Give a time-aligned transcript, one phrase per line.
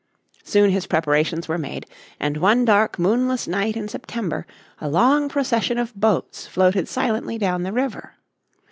[0.43, 1.85] Soon his preparations were made,
[2.19, 4.47] and one dark moonless night in September
[4.79, 8.15] a long procession of boats floated silently down the river.